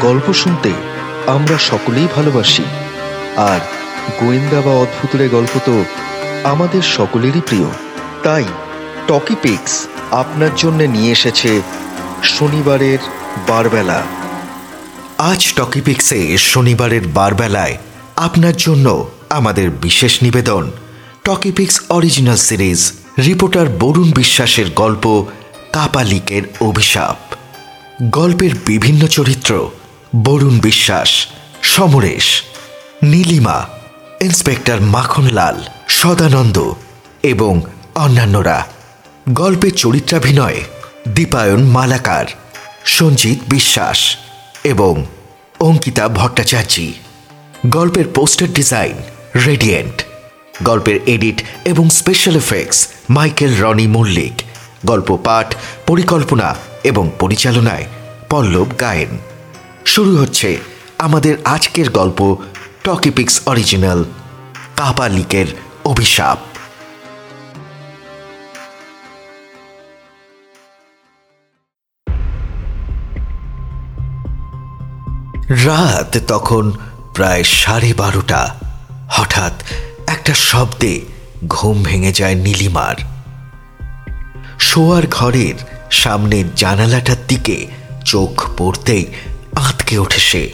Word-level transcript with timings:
গল্প 0.00 0.32
শুনতে 0.32 0.72
আমরা 1.26 1.58
সকলেই 1.58 2.08
ভালোবাসি। 2.16 2.62
আর 3.36 3.60
গোয়েন্দা 4.20 4.60
বা 4.60 4.70
অদ্ভুতরে 4.70 5.28
গল্প 5.28 5.58
তো 5.64 5.84
আমাদের 6.44 6.82
সকলেরই 6.82 7.40
প্রিয়। 7.40 7.66
তাই 8.22 8.44
টকি 9.06 9.34
পিক্স 9.42 9.86
আপনার 10.10 10.50
জন্য 10.56 10.82
নিয়ে 10.82 11.12
এসেছে 11.12 11.62
শনিবারের 12.22 12.98
বারবেলা। 13.48 14.02
আজ 15.18 15.54
টকিপিক্সে 15.54 16.38
শনিবারের 16.38 17.08
বারবেলায় 17.08 17.76
আপনার 18.16 18.56
জন্য 18.56 19.08
আমাদের 19.30 19.70
বিশেষ 19.70 20.22
নিবেদন। 20.22 20.70
Talkiepix 21.24 21.80
original 21.88 22.36
series, 22.36 22.92
reporter 23.18 23.66
Barun 23.68 24.10
বিশ্বাসের 24.10 24.70
গল্প 24.70 25.24
কাপালিকের 25.72 26.42
অভিশাপ। 26.60 27.34
গল্পের 28.10 28.50
বিভিন্ন 28.66 29.06
চরিত্র 29.06 29.70
বরুণ 30.16 30.58
বিশ্বাস, 30.58 31.26
সমরেশ, 31.62 32.42
নীলিমা, 33.02 33.68
ইন্সপেক্টর 34.20 34.80
মাখনলাল, 34.80 35.62
সদানন্দ 35.88 36.72
এবং 37.22 37.62
অন্যান্যরা। 37.94 38.66
গল্পের 39.30 39.72
চরিত্রাভিনয়, 39.72 40.60
দীপায়ন 41.08 41.62
মালাকার, 41.62 42.26
সঞ্জিত 42.84 43.38
বিশ্বাস 43.48 44.16
এবং 44.64 45.06
অঙ্কিতা 45.60 46.08
ভট্টাচার্যী। 46.08 46.92
গল্পের 47.66 48.04
পোস্টার 48.14 48.52
ডিজাইন, 48.52 48.94
রেডিয়েন্ট। 49.46 50.04
গল্পের 50.62 51.00
এডিট 51.06 51.42
এবং 51.64 51.90
special 51.90 52.36
effects, 52.36 52.88
Michael 53.10 53.62
Roni 53.62 53.86
Mallick. 53.86 54.42
গল্প 54.86 55.18
পাঠ, 55.24 55.54
পরিকল্পনা 55.86 56.54
এবং 56.84 57.10
পরিচালনায় 57.18 57.86
পল্লব 58.28 58.66
গায়েন। 58.80 59.18
শুরু 59.88 60.16
হচ্ছে 60.16 60.58
আমাদের 60.98 61.36
আজকের 61.44 61.90
গল্প 61.90 62.36
টকিপিক্স 62.84 63.40
অরিজিনাল 63.46 64.04
কাপালিকের 64.76 65.46
অভিশাপ। 65.84 66.38
রাত 75.48 76.18
তখন 76.28 76.72
প্রায় 77.14 77.44
সাড়ে 77.44 77.94
বারোটা। 77.94 78.58
হঠাৎ 79.10 79.52
একটা 80.06 80.34
শব্দে 80.34 81.00
ঘুম 81.46 81.82
ভেঙে 81.82 82.12
যায় 82.12 82.34
নীলিমার। 82.34 82.94
শোয়ার 84.60 85.06
ঘরের 85.10 85.54
সামনের 85.90 86.54
জানালাটার 86.54 87.16
দিকে 87.28 87.66
চোখ 88.04 88.50
পড়তেই 88.58 89.06
আঁতকে 89.88 89.98
ওঠে 89.98 90.20
সে। 90.20 90.50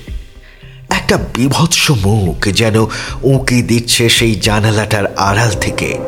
একটা 0.90 1.16
বিভৎস 1.34 1.90
মুখ 1.90 2.46
যেন 2.48 2.77
উঁকি 3.22 3.62
দিচ্ছে 3.62 4.08
সেই 4.08 4.34
জানালাটার 4.34 5.06
আড়াল 5.16 5.50
থেকে। 5.50 5.98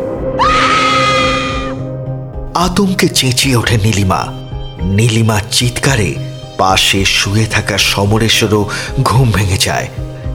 আতঙ্কে 2.55 3.09
চেঁচিয়ে 3.09 3.57
ওঠে 3.57 3.77
নীলিমা। 3.77 4.27
নীলিমার 4.83 5.41
চিৎকারে 5.51 6.15
পাশে 6.59 7.05
শুয়ে 7.05 7.47
থাকা 7.47 7.79
সমরেশেরও 7.79 8.63
ঘুম 9.03 9.31
ভেঙে 9.31 9.59
যায় 9.59 9.89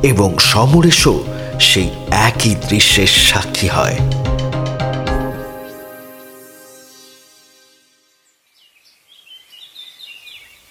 এবং 0.04 0.38
সমরেশও 0.38 1.24
সেই 1.60 1.90
একই 2.12 2.56
দৃশ্যের 2.70 3.08
সাক্ষী 3.08 3.68
হয়। 3.68 3.98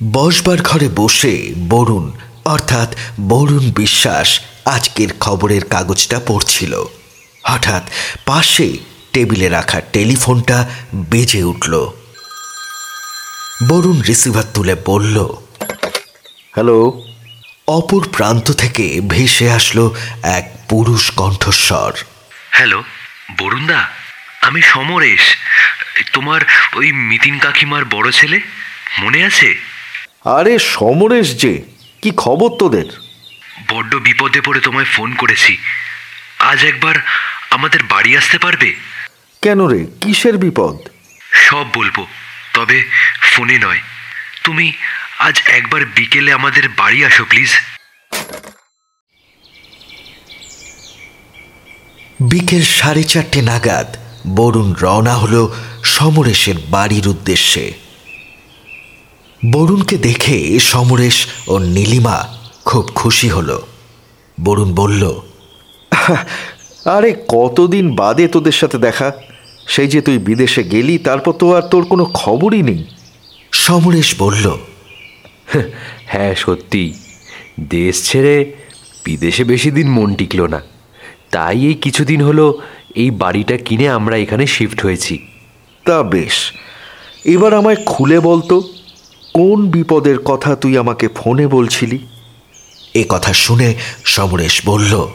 বসবার 0.03 0.63
ঘরে 0.63 0.89
বসে 0.89 1.53
বরুণ 1.57 2.13
অর্থাৎ 2.45 2.97
বরুণ 3.21 3.71
বিশ্বাস 3.71 4.41
আজকের 4.65 5.09
খবরের 5.21 5.65
কাগজটা 5.65 6.21
পড়ছিল। 6.27 6.85
হঠাৎ 7.45 7.83
পাশে 8.27 8.79
টেবিলে 9.13 9.49
রাখা 9.49 9.81
টেলিফোনটা 9.81 10.69
বেজে 10.95 11.43
উঠল। 11.43 11.91
বরুণ 13.69 14.01
রিসিভার 14.01 14.45
তুলে 14.55 14.77
বলল 14.87 15.25
হ্যালো? 16.55 17.03
অপর 17.69 18.09
প্রান্ত 18.09 18.53
থেকে 18.53 19.01
ভেসে 19.09 19.51
আসলো 19.51 19.95
এক 20.23 20.51
পুরুষ 20.69 21.11
কণ্ঠস্বর। 21.11 21.93
হ্যালো 22.51 22.85
বরুণদা 23.39 23.89
আমি 24.41 24.63
সমরেশ। 24.63 25.21
তোমার 26.13 26.41
ওই 26.75 26.93
মিতিন 26.93 27.39
কাকিমার 27.39 27.85
বড় 27.85 28.13
ছেলে? 28.13 28.41
মনে 28.99 29.25
আছে? 29.25 29.80
আরে 30.25 30.59
সমরেশ 30.59 31.41
যে 31.41 31.63
কি 32.03 32.11
খবর 32.17 32.49
তোদের? 32.59 32.85
বড্ড 33.69 33.95
বিপদে 33.95 34.41
পড়ে 34.41 34.61
তোমায় 34.61 34.85
ফোন 34.85 35.15
করেছি। 35.15 35.59
আজ 36.39 36.65
একবার 36.65 36.95
আমাদের 37.51 37.81
বাড়ি 37.83 38.17
আসতে 38.17 38.39
পারবে? 38.39 38.75
কেন 39.43 39.67
রে 39.67 39.87
কিসের 40.01 40.39
বিপদ? 40.39 40.79
সব 41.33 41.67
বলব 41.75 42.07
তবে 42.55 42.85
ফোনে 43.21 43.59
নয়। 43.59 43.81
তুমি 44.45 44.73
আজ 45.19 45.43
একবার 45.47 45.85
বিকেলে 45.85 46.33
আমাদের 46.33 46.69
বাড়ি 46.69 47.05
আসো 47.05 47.25
প্লিজ। 47.25 47.51
বিকেল 52.21 52.63
সাড়ে 52.63 53.03
চারটে 53.03 53.43
নাগাদ 53.43 53.97
বরুণ 54.27 54.75
রওনা 54.75 55.15
হলো 55.15 55.55
সমরেশের 55.85 56.55
বাড়ির 56.69 57.09
উদ্দেশ্যে। 57.09 57.80
বরুণকে 59.47 59.97
দেখে 59.97 60.59
সমরেশ 60.59 61.27
ও 61.49 61.59
নীলিমা 61.59 62.29
খুব 62.65 62.83
খুশি 62.95 63.29
হলো। 63.29 63.63
বরুণ 64.45 64.75
বলল 64.75 65.21
আরে 66.85 67.15
কতদিন 67.29 67.95
বাদে 67.95 68.29
তোদের 68.29 68.53
সাথে 68.53 68.79
দেখা? 68.79 69.13
সেই 69.69 69.89
যে 69.89 70.01
তুই 70.01 70.19
বিদেশে 70.19 70.65
গেলি 70.65 70.99
তারপর 70.99 71.33
তো 71.33 71.55
আর 71.55 71.63
তোর 71.63 71.85
কোনো 71.85 72.05
খবরই 72.05 72.63
নেই। 72.63 72.85
সমরেশ 73.53 74.15
বলল 74.19 74.57
হ্যাঁ 76.07 76.35
সত্যি। 76.35 76.95
দেশ 77.61 78.11
ছেড়ে 78.11 78.53
বিদেশে 79.05 79.45
বেশি 79.45 79.71
দিন 79.71 79.91
মন 79.91 80.15
টিকলো 80.15 80.47
না। 80.47 80.61
তাই 81.31 81.65
এই 81.67 81.75
কিছুদিন 81.75 82.23
হলো 82.23 82.61
এই 82.95 83.11
বাড়িটা 83.11 83.57
কিনে 83.57 83.89
আমরা 83.89 84.17
এখানে 84.17 84.47
শিফট 84.47 84.83
হয়েছি। 84.83 85.19
তা 85.85 86.03
বেশ। 86.03 86.53
এবার 87.25 87.55
আমায় 87.55 87.77
খুলে 87.87 88.21
বলতো 88.21 88.80
কোন 89.33 89.71
বিপদের 89.71 90.19
কথা 90.19 90.57
তুই 90.57 90.79
আমাকে 90.79 91.09
ফোনে 91.09 91.47
বলছিলি? 91.47 91.99
এ 92.95 93.05
কথা 93.09 93.33
শুনে 93.33 93.75
সমরেশ 94.05 94.63
বলল 94.67 95.09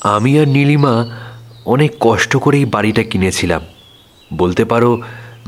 আমি 0.00 0.40
আর 0.40 0.48
নীলিমা 0.48 1.16
অনেক 1.64 1.92
কষ্ট 2.00 2.36
করেই 2.36 2.64
বাড়িটা 2.64 3.02
কিনেছিলাম। 3.02 3.62
বলতে 4.34 4.64
পারো 4.64 5.02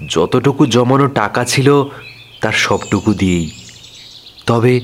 যতটুকু 0.09 0.67
জমানো 0.67 1.07
টাকা 1.07 1.45
ছিল 1.45 1.85
তার 2.41 2.53
সবটুকু 2.53 3.15
দিয়েই। 3.15 3.51
তবে 4.47 4.81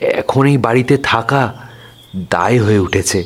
এখন 0.00 0.46
এই 0.46 0.58
বাড়িতে 0.58 0.96
থাকা 0.96 1.68
দায় 2.16 2.62
হয়ে 2.62 2.78
উঠেছে। 2.78 3.24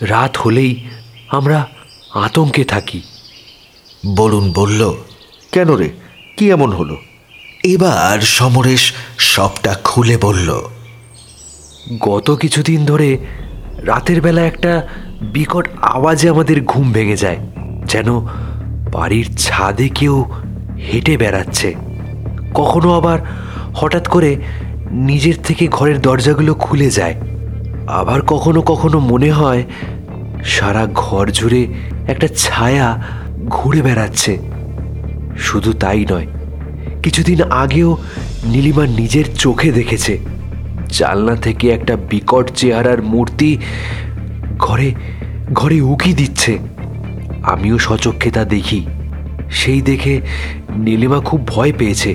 রাত 0.00 0.36
হলেই 0.36 0.84
আমরা 1.28 1.66
আতঙ্কে 2.10 2.64
থাকি। 2.64 3.00
বরুণ 4.16 4.52
বলল। 4.52 4.94
কেন 5.52 5.70
রে? 5.70 5.90
কি 6.36 6.50
এমন 6.50 6.72
হলো? 6.72 6.96
এবার 7.64 8.20
সমরেশ 8.20 8.92
সবটা 9.18 9.74
খুলে 9.84 10.16
বলল, 10.16 10.62
গত 12.00 12.30
কিছুদিন 12.30 12.84
ধরে 12.84 13.18
রাতের 13.82 14.20
বেলা 14.20 14.42
একটা 14.42 14.88
বিকট 15.22 15.68
আওয়াজে 15.82 16.28
আমাদের 16.28 16.64
ঘুম 16.64 16.92
ভেঙে 16.92 17.16
যায়, 17.16 17.36
যেন 17.84 18.20
বাড়ির 18.92 19.26
ছাদে 19.36 19.88
কেউ 19.88 20.24
হেঁটে 20.78 21.16
বেড়াচ্ছে। 21.16 21.74
কখনো 22.54 22.88
আবার 22.96 23.18
হঠাৎ 23.74 24.08
করে 24.08 24.36
নিজের 24.90 25.34
থেকে 25.42 25.68
ঘরের 25.68 26.00
দরজাগুলো 26.00 26.54
খুলে 26.54 26.90
যায়। 26.90 27.14
আবার 27.86 28.20
কখনো 28.22 28.62
কখনো 28.62 28.98
মনে 28.98 29.30
হয় 29.30 29.64
সারা 30.44 30.86
ঘর 30.94 31.30
জুড়ে 31.30 31.62
একটা 32.06 32.28
ছায়া 32.36 33.02
ঘুরে 33.48 33.82
বেড়াচ্ছে। 33.82 34.38
শুধু 35.38 35.72
তাই 35.72 36.06
নয় 36.10 36.26
কিছুদিন 37.04 37.42
আগেও 37.42 37.96
নীলিমা 38.44 38.86
নিজের 38.86 39.24
চোখে 39.34 39.72
দেখেছে। 39.72 40.18
জানলা 40.88 41.36
থেকে 41.36 41.70
একটা 41.70 41.96
বিকট 41.96 42.50
চেহারার 42.50 43.02
মূর্তি 43.02 43.58
ঘরে 44.58 44.94
ঘরে 45.52 45.80
উকি 45.80 46.12
দিচ্ছে। 46.12 46.58
আমিও 47.42 47.78
সচক্ষে 47.78 48.30
তা 48.30 48.44
দেখি। 48.44 48.86
সেই 49.50 49.80
দেখে 49.80 50.20
নীলিমা 50.76 51.20
খুব 51.20 51.46
ভয় 51.46 51.72
পেয়েছে। 51.78 52.14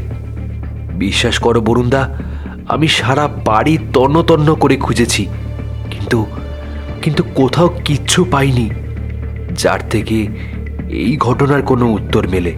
বিশ্বাস 0.94 1.40
করো 1.40 1.62
বরুণদা, 1.62 2.18
আমি 2.68 2.88
সারা 2.88 3.28
বাড়ি 3.28 3.78
তন্ন 3.94 4.22
তন্ন 4.22 4.56
করে 4.56 4.78
খুঁজেছি। 4.78 5.28
কিন্তু 5.92 6.26
কিন্তু 7.02 7.24
কোথাও 7.36 7.68
কিচ্ছু 7.86 8.26
পাইনি। 8.32 8.70
যার 9.58 9.80
থেকে 9.90 10.28
এই 10.90 11.18
ঘটনার 11.18 11.62
কোনো 11.62 11.88
উত্তর 11.92 12.28
মেলে। 12.28 12.54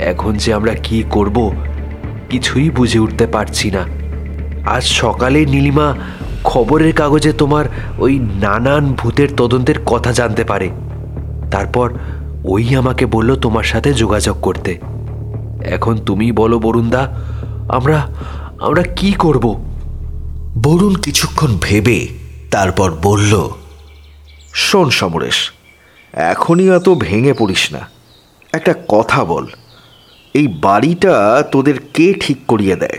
এখন 0.00 0.32
যে 0.32 0.54
আমরা 0.54 0.74
কি 0.74 1.04
করব 1.10 1.52
কিছুই 2.30 2.70
বুঝে 2.70 2.98
উঠতে 2.98 3.26
পারছি 3.26 3.70
না। 3.70 3.84
আজ 4.66 4.84
সকালে 4.84 5.46
নীলিমা 5.46 5.94
খবরের 6.44 6.94
কাগজে 6.94 7.32
তোমার 7.32 7.64
ওই 7.98 8.18
নানান 8.18 8.92
ভূতের 8.92 9.28
তদন্তের 9.36 9.84
কথা 9.84 10.12
জানতে 10.12 10.44
পারে। 10.44 10.70
তারপর 11.50 11.92
ওই 12.44 12.76
আমাকে 12.76 13.06
বলল 13.06 13.36
তোমার 13.36 13.64
সাথে 13.64 13.94
যোগাযোগ 13.94 14.40
করতে। 14.42 14.78
এখন 15.64 15.96
তুমি 15.96 16.32
বলো 16.32 16.58
বরুণদা 16.58 17.20
আমরা 17.68 18.08
আমরা 18.60 18.82
কি 18.82 19.12
করব? 19.12 19.64
বরুণ 20.62 20.94
কিছুক্ষণ 20.94 21.58
ভেবে 21.62 22.08
তারপর 22.50 22.92
বলল 23.02 23.48
শোন 24.54 24.90
সমরেশ 24.90 25.52
এখনই 26.12 26.70
এত 26.70 26.88
ভেঙে 26.88 27.32
পড়িস 27.32 27.72
না। 27.72 27.88
একটা 28.52 28.74
কথা 28.88 29.24
বল। 29.24 29.46
এই 30.34 30.48
বাড়িটা 30.48 31.44
তোদের 31.52 31.74
কে 31.94 32.14
ঠিক 32.20 32.36
করিয়ে 32.48 32.76
দেয়। 32.76 32.98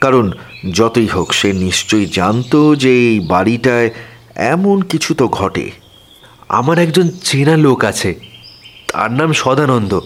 কারণ 0.00 0.32
যতই 0.72 1.06
হোক, 1.06 1.32
সে 1.32 1.52
নিশ্চয়ই 1.52 2.06
জানতো 2.06 2.74
যে 2.74 2.90
এই 2.90 3.20
বাড়িটায় 3.20 3.90
এমন 4.34 4.82
কিছু 4.82 5.14
তো 5.14 5.28
ঘটে। 5.28 5.70
আমার 6.48 6.78
একজন 6.78 7.08
চেনা 7.24 7.56
লোক 7.56 7.84
আছে, 7.84 8.14
তার 8.92 9.12
নাম 9.12 9.32
সদানন্দ। 9.32 10.00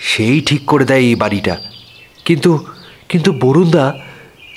সেই 0.00 0.40
ঠিক 0.40 0.64
করে 0.64 0.84
দেয় 0.84 1.00
এই 1.00 1.14
বাড়িটা। 1.14 1.56
কিন্তু 2.24 2.66
কিন্তু 3.08 3.32
বরুণদা, 3.32 3.94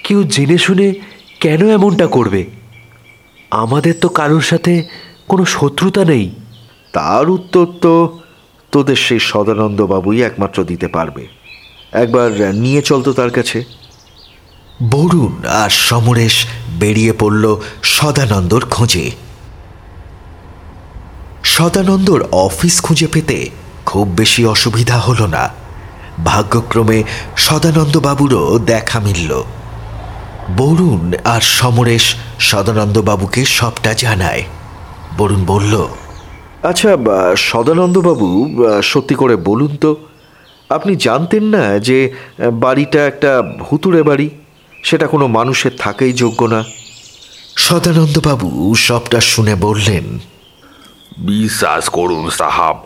কেউ 0.04 0.24
জেনে 0.24 0.58
শুনে 0.58 0.94
কেন 1.40 1.70
এমনটা 1.70 2.08
করবে? 2.08 2.46
আমাদের 3.52 3.94
তো 4.02 4.10
কারোর 4.10 4.42
সাথে 4.42 4.84
কোনো 5.28 5.46
শত্রুতা 5.46 6.06
নেই। 6.06 6.32
তার 6.94 7.30
উত্তর 7.30 7.66
তো 7.82 8.20
তোদের 8.72 8.96
সেই 8.96 9.20
সদানন্দ 9.20 9.82
বাবুই 9.82 10.24
একমাত্র 10.24 10.64
দিতে 10.64 10.88
পারবে। 10.88 11.28
একবার 11.92 12.56
নিয়ে 12.56 12.82
চল 12.82 13.02
তো 13.02 13.14
তার 13.14 13.30
কাছে। 13.30 13.64
বরুণ 14.92 15.48
আর 15.48 15.70
সমরেশ 15.70 16.48
বেরিয়ে 16.80 17.14
পড়ল 17.14 17.56
সদানন্দর 17.84 18.66
খোঁজে। 18.66 19.12
সদানন্দর 21.44 22.24
অফিস 22.32 22.82
খুঁজে 22.82 23.08
পেতে 23.08 23.50
খুব 23.86 24.08
বেশি 24.08 24.46
অসুবিধা 24.46 24.98
হলো 24.98 25.28
না। 25.28 25.50
ভাগ্যক্রমে 26.26 27.04
সদানন্দবাবুরও 27.38 28.60
দেখা 28.60 29.00
মিলল। 29.00 29.44
বরুণ 30.58 31.14
আর 31.26 31.42
সমরেশ 31.42 32.16
সদানন্দবাবুকে 32.40 33.46
সবটা 33.46 33.94
জানায়। 33.94 34.44
বরুণ 35.18 35.46
বলল 35.46 35.88
আচ্ছা 36.64 36.90
সদানন্দবাবু 37.38 38.28
সত্যি 38.84 39.16
করে 39.16 39.36
বলুন 39.36 39.72
তো 39.82 39.96
আপনি 40.70 40.96
জানতেন 40.96 41.44
না 41.44 41.80
যে 41.80 42.00
বাড়িটা 42.54 43.08
একটা 43.08 43.32
ভুতুড়ে 43.60 44.04
বাড়ি? 44.04 44.30
সেটা 44.84 45.08
কোনো 45.08 45.28
মানুষের 45.28 45.72
থাকেই 45.78 46.14
যোগ্য 46.14 46.46
না। 46.46 46.64
সদানন্দবাবু 47.58 48.50
সবটা 48.76 49.20
শুনে 49.22 49.56
বললেন 49.56 50.06
বিশ্বাস 51.18 51.90
করুন 51.90 52.30
সাহাব 52.30 52.78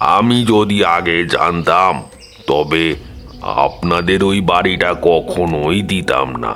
আমি 0.00 0.44
যদি 0.44 0.84
আগে 0.84 1.24
জানতাম 1.24 1.94
তবে 2.46 2.84
আপনাদের 3.42 4.24
ওই 4.24 4.40
বাড়িটা 4.40 4.94
কখনোই 5.02 5.82
দিতাম 5.82 6.28
না। 6.36 6.54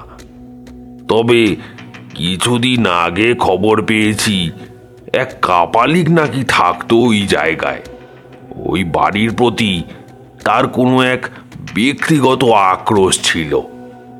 তবে 1.08 1.56
কিছুদিন 2.14 2.86
আগে 2.86 3.28
খবর 3.34 3.76
পেয়েছি 3.82 4.50
এক 5.12 5.34
কাপালিক 5.42 6.08
নাকি 6.08 6.44
থাকতো 6.48 6.96
ওই 6.96 7.26
জায়গায়। 7.26 7.80
ওই 8.56 8.84
বাড়ির 8.84 9.34
প্রতি 9.34 9.82
তার 10.44 10.68
কোনো 10.68 11.02
এক 11.02 11.28
ব্যক্তিগত 11.74 12.44
আক্রোশ 12.44 13.20
ছিল 13.22 13.60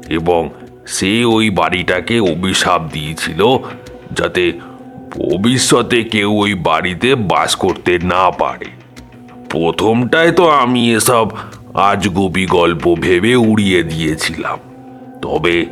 এবং 0.09 0.51
সে 0.87 1.25
ওই 1.25 1.51
বাড়িটাকে 1.51 2.21
অভিশাপ 2.21 2.83
দিয়েছিল 2.93 3.59
যাতে 4.13 4.53
ভবিষ্যতে 5.11 6.03
কেউ 6.03 6.33
ওই 6.33 6.55
বাড়িতে 6.55 7.15
বাস 7.15 7.57
করতে 7.57 7.99
না 7.99 8.31
পারে। 8.31 8.67
প্রথমটায় 9.51 10.33
তো 10.33 10.49
আমি 10.49 10.95
এসব 10.95 11.31
আজগুবি 11.75 12.47
গল্প 12.47 12.95
ভেবে 12.95 13.37
উড়িয়ে 13.37 13.83
দিয়েছিলাম। 13.83 14.59
তবে 15.23 15.67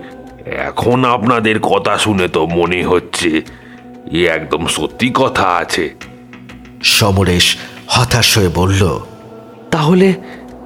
এখন 0.47 1.05
আপনাদের 1.05 1.61
কথা 1.61 1.99
শুনে 1.99 2.29
তো 2.29 2.47
মনে 2.47 2.85
হচ্ছে 2.85 3.43
এ 4.13 4.29
একদম 4.29 4.67
সত্যি 4.67 5.11
কথা 5.15 5.47
আছে। 5.57 5.95
সমরেশ 6.83 7.57
হতাশ 7.89 8.39
হয়ে 8.39 8.49
বলল 8.49 9.01
তাহলে 9.71 10.15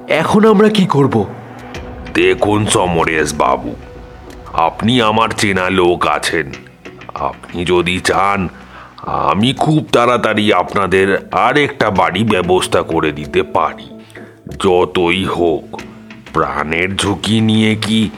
এখন 0.07 0.45
আমরা 0.45 0.69
কি 0.69 0.85
করব? 0.85 1.25
দেখুন 2.13 2.65
সমরেশ 2.65 3.33
বাবু 3.33 3.75
আপনি 4.53 5.01
আমার 5.01 5.29
চেনা 5.29 5.69
লোক 5.69 6.07
আছেন। 6.07 6.51
আপনি 7.13 7.65
যদি 7.65 7.99
চান 7.99 8.49
আমি 9.05 9.53
খুব 9.53 9.87
তাড়াতাড়ি 9.91 10.53
আপনাদের 10.53 11.29
আর 11.31 11.57
একটা 11.57 11.89
বাড়ি 11.89 12.23
ব্যবস্থা 12.23 12.81
করে 12.81 13.11
দিতে 13.11 13.43
পারি। 13.43 13.89
যতই 14.59 15.25
হোক 15.25 15.81
প্রাণের 16.33 16.95
ঝুঁকি 16.95 17.41
নিয়ে 17.41 17.75
কি 17.75 18.09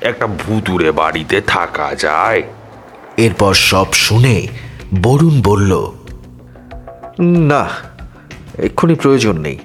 একটা 0.00 0.26
ভুতুরে 0.26 0.92
বাড়িতে 0.92 1.40
থাকা 1.40 1.94
যায়? 1.94 2.42
এরপর 3.24 3.52
সব 3.70 3.88
শুনে 4.06 4.36
বরুণ 5.02 5.34
বলল 5.42 5.72
না 7.52 7.62
এক্ষুনি 8.66 8.94
প্রয়োজন 8.94 9.36
নেই। 9.46 9.58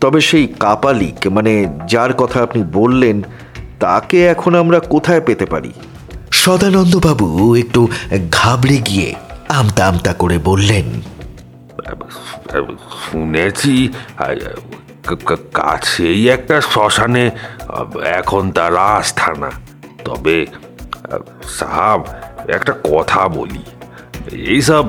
তবে 0.00 0.20
সেই 0.28 0.46
কাপালিক 0.60 1.18
মানে 1.36 1.52
যার 1.88 2.12
কথা 2.20 2.38
আপনি 2.46 2.60
বললেন 2.72 3.16
তাকে 3.80 4.18
এখন 4.26 4.52
আমরা 4.62 4.78
কোথায় 4.94 5.22
পেতে 5.26 5.46
পারি? 5.46 5.72
সদানন্দবাবু 6.42 7.26
একটু 7.62 7.80
ঘাবড়ে 8.32 8.78
গিয়ে 8.88 9.08
আমতা 9.58 9.82
আমতা 9.86 10.12
করে 10.12 10.36
বললেন 10.50 10.86
শুনেছি 13.04 13.74
কাছেই 15.54 16.20
একটা 16.36 16.56
শ্মশানে 16.70 17.24
এখন 18.20 18.42
তার 18.56 18.74
আস্থানা। 18.76 19.50
তবে 20.04 20.36
সাহাব 21.58 22.00
একটা 22.48 22.72
কথা 22.72 23.28
বলি। 23.28 23.62
এইসব 24.32 24.86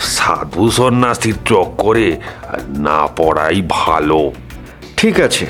সাধু 0.00 0.70
সন্ন্যাসীর 0.70 1.34
চক্করে 1.44 2.16
না 2.68 3.06
পড়াই 3.06 3.62
ভালো। 3.68 4.32
ঠিক 4.96 5.20
আছে 5.20 5.46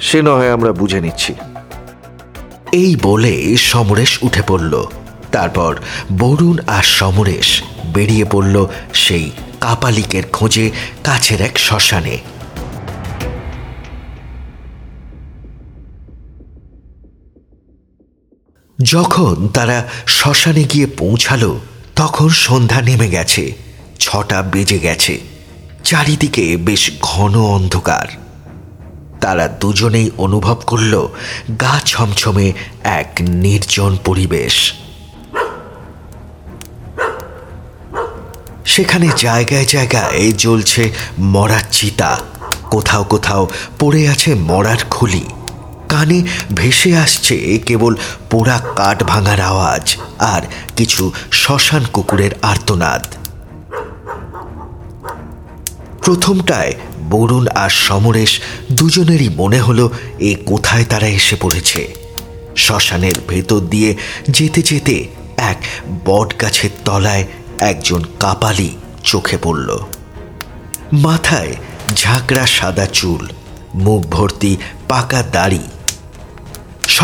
সে 0.00 0.22
নয় 0.22 0.52
আমরা 0.52 0.72
বুঝে 0.72 1.00
নিচ্ছি। 1.00 1.34
এই 2.72 2.96
বলে 3.02 3.56
সমরেশ 3.56 4.22
উঠে 4.22 4.42
পড়ল। 4.46 4.84
তারপর 5.32 5.76
বরুণ 6.18 6.58
আর 6.66 6.82
সমরেশ 6.82 7.62
বেরিয়ে 7.84 8.24
পড়ল 8.24 8.66
সেই 8.92 9.30
কাপালিকের 9.60 10.22
খোঁজে 10.32 10.70
কাছের 11.04 11.40
এক 11.40 11.58
শ্মশানে। 11.58 12.18
যখন 18.82 19.48
তারা 19.48 19.88
শ্মশানে 20.06 20.64
গিয়ে 20.64 20.86
পৌঁছালো, 20.86 21.60
তখন 21.96 22.28
সন্ধ্যা 22.28 22.82
নেমে 22.82 23.08
গেছে, 23.10 23.52
ছটা 23.98 24.42
বেজে 24.42 24.78
গেছে, 24.78 25.20
চারিদিকে 25.84 26.56
বেশ 26.56 26.90
ঘন 27.02 27.36
অন্ধকার। 27.40 28.06
তারা 29.20 29.48
দুজনেই 29.48 30.10
অনুভব 30.18 30.54
করল 30.54 31.08
গা 31.60 31.80
ছমছমে 31.86 32.52
এক 32.84 33.08
নির্জন 33.20 33.96
পরিবেশ। 34.04 34.74
সেখানে 38.64 39.08
জায়গায় 39.16 39.64
জায়গায় 39.64 40.32
জ্বলছে 40.32 40.90
মরার 41.18 41.62
চিতা, 41.70 42.18
কোথাও 42.70 43.04
কোথাও 43.04 43.50
পড়ে 43.78 44.08
আছে 44.08 44.34
মরার 44.34 44.78
খুলি। 44.90 45.24
কানে 45.94 46.18
ভেসে 46.54 46.90
আসছে 46.96 47.36
কেবল 47.68 47.92
পোড়া 48.30 48.58
কাঠ 48.78 48.98
ভাঙার 49.02 49.40
আওয়াজ 49.50 49.84
আর 50.34 50.42
কিছু 50.76 51.02
শ্মশান 51.40 51.84
কুকুরের 51.94 52.32
আর্তনাদ। 52.42 53.02
প্রথমটায় 56.04 56.72
বরুণ 57.10 57.44
আর 57.62 57.70
সমরেশ 57.86 58.32
দুজনেরই 58.72 59.28
মনে 59.36 59.60
হলো 59.60 59.84
এ 60.20 60.32
কোথায় 60.46 60.84
তারা 60.84 61.08
এসে 61.18 61.36
পড়েছে। 61.40 61.80
শ্মশানের 62.56 63.16
ভেতর 63.28 63.60
দিয়ে 63.72 63.90
যেতে 64.36 64.60
যেতে 64.70 64.96
এক 65.52 65.58
বট 66.04 66.28
গাছের 66.40 66.72
তলায় 66.84 67.24
একজন 67.70 68.00
কাপালি 68.20 68.70
চোখে 69.10 69.36
পড়ল। 69.44 69.68
মাথায় 71.06 71.52
ঝাঁকড়া 71.94 72.44
সাদা 72.56 72.86
চুল 72.98 73.22
মুখ 73.84 74.02
ভর্তি 74.14 74.52
পাকা 74.88 75.20
দাড়ি 75.36 75.64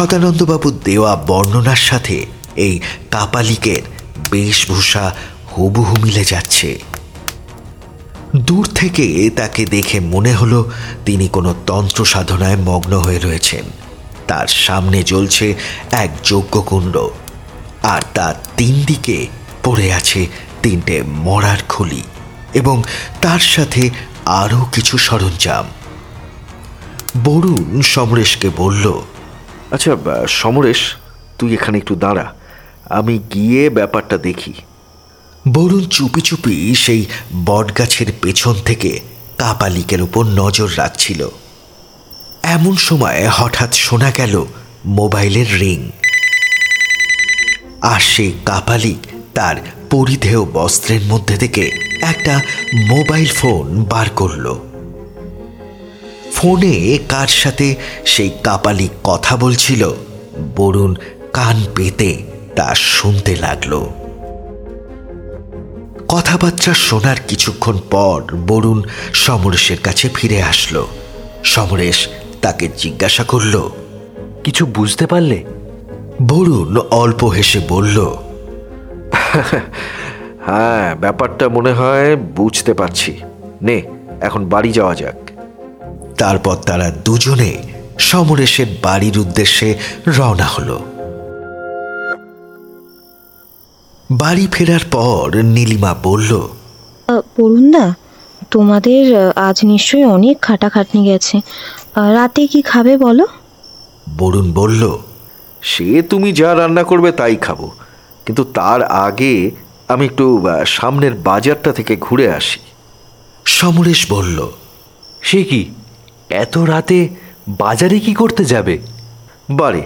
সদানন্দবাবুর 0.00 0.75
দেওয়া 0.85 1.16
বর্ণনার 1.16 1.76
সাথে 1.76 2.26
এই 2.57 2.80
কাপালিকের 3.11 3.83
বেশভূষা 4.30 5.14
হুবহু 5.57 5.97
মিলে 6.02 6.25
যাচ্ছে। 6.25 6.78
দূর 8.37 8.66
থেকে 8.75 9.30
তাকে 9.30 9.64
দেখে 9.66 10.00
মনে 10.00 10.35
হলো 10.35 10.71
তিনি 11.04 11.28
কোনো 11.28 11.54
তন্ত্র 11.66 12.04
সাধনায় 12.04 12.57
মগ্ন 12.57 12.99
হয়ে 12.99 13.19
রয়েছেন। 13.19 13.64
তার 14.26 14.47
সামনে 14.47 15.02
জ্বলছে 15.02 15.54
এক 15.90 16.11
যজ্ঞকুণ্ড 16.25 16.99
আর 17.83 18.02
তার 18.14 18.35
তিন 18.57 18.85
দিকে 18.87 19.26
পড়ে 19.64 19.92
আছে 19.92 20.26
তিনটে 20.62 21.02
মরার 21.02 21.59
খুলি 21.69 22.02
এবং 22.54 22.83
তার 23.21 23.38
সাথে 23.38 23.90
আরও 24.26 24.66
কিছু 24.73 24.99
সরঞ্জাম। 24.99 25.64
বরুণ 27.25 27.80
সমরেশকে 27.80 28.50
বলল 28.57 29.00
আচ্ছা 29.71 29.97
সমরেশ, 30.29 30.95
তুই 31.39 31.55
এখানে 31.55 31.79
একটু 31.79 31.95
দাঁড়া। 31.95 32.35
আমি 32.91 33.19
গিয়ে 33.35 33.71
ব্যাপারটা 33.71 34.19
দেখি। 34.19 34.53
বরুণ 35.49 35.85
চুপি 35.85 36.21
চুপি 36.21 36.75
সেই 36.75 37.07
বটগাছের 37.45 38.07
পেছন 38.23 38.55
থেকে 38.55 39.00
কাপালিকের 39.39 40.03
উপর 40.03 40.25
নজর 40.25 40.69
রাখছিল। 40.77 41.29
এমন 42.43 42.77
সময় 42.77 43.29
হঠাৎ 43.33 43.75
শোনা 43.75 44.11
গেল 44.11 44.47
মোবাইলের 44.85 45.61
রিং। 45.61 45.91
আর 47.83 48.00
সেই 48.00 48.33
কাপালিক 48.47 49.07
তার 49.35 49.57
পরিধেয় 49.91 50.45
বস্ত্রের 50.45 51.00
মধ্যে 51.03 51.37
থেকে 51.37 51.71
একটা 52.03 52.41
মোবাইল 52.75 53.27
ফোন 53.27 53.85
বার 53.85 54.11
করল। 54.11 54.70
ফোনে 56.32 56.99
কার 57.08 57.28
সাথে 57.28 57.76
সেই 58.06 58.30
কাপালিক 58.44 58.90
কথা 59.04 59.37
বলছিল। 59.37 59.90
বরুণ 60.56 60.96
কান 61.32 61.64
পেতে 61.75 62.22
তা 62.56 62.75
শুনতে 62.75 63.37
লাগল। 63.37 63.87
কথাবার্তা 66.08 66.75
শোনার 66.75 67.16
কিছুক্ষণ 67.28 67.78
পর 67.90 68.22
বরুণ 68.34 68.82
সমরেশের 69.14 69.78
কাছে 69.78 70.08
ফিরে 70.14 70.42
আসলো। 70.42 70.88
সমরেশ 71.44 72.08
তাকে 72.42 72.68
জিজ্ঞাসা 72.76 73.25
করল 73.25 73.70
কিছু 74.44 74.66
বুঝতে 74.66 75.06
পারলে? 75.06 75.44
বরুণ 76.28 76.76
অল্প 76.76 77.25
হেসে 77.25 77.60
বলল 77.68 78.16
হ্যাঁ 80.46 80.94
ব্যাপারটা 80.94 81.49
মনে 81.49 81.72
হয় 81.72 82.16
বুঝতে 82.16 82.75
পারছি। 82.75 83.16
নে 83.62 83.82
এখন 84.20 84.44
বাড়ি 84.46 84.72
যাওয়া 84.72 84.94
যাক। 84.94 85.29
তারপর 86.21 86.57
তারা 86.69 86.89
দুজনে 87.05 87.53
সমরেশের 87.99 88.69
বাড়ির 88.83 89.17
উদ্দেশ্যে 89.19 89.69
রওনা 90.07 90.47
হলো। 90.47 90.77
বাড়ি 94.11 94.45
ফেরার 94.53 94.85
পর 94.91 95.25
নীলিমা 95.57 95.93
বলল 96.03 96.33
বরুণদা 97.37 97.87
তোমাদের 98.50 99.05
আজ 99.49 99.59
নিশ্চয়ই 99.65 100.07
অনেক 100.17 100.37
খাটাখাটনি 100.43 101.00
গেছে। 101.05 101.37
রাতে 102.15 102.43
কি 102.47 102.61
খাবে 102.62 102.93
বলো? 102.97 103.27
বরুণ 104.19 104.47
বলল 104.53 104.83
সে 105.62 105.87
তুমি 106.11 106.29
যা 106.33 106.50
রান্না 106.55 106.83
করবে 106.85 107.11
তাই 107.12 107.37
খাব। 107.37 107.61
কিন্তু 108.27 108.43
তার 108.59 108.81
আগে 109.07 109.35
আমি 109.93 110.05
একটু 110.05 110.25
সামনের 110.67 111.15
বাজারটা 111.29 111.71
থেকে 111.73 111.95
ঘুরে 112.00 112.27
আসি। 112.39 112.61
সমরেশ 113.57 114.00
বলল 114.12 114.39
সে 115.23 115.41
কি? 115.45 115.62
এত 116.30 116.58
রাতে 116.58 117.08
বাজারে 117.49 118.00
কি 118.00 118.14
করতে 118.14 118.44
যাবে? 118.44 118.78
বারে, 119.50 119.82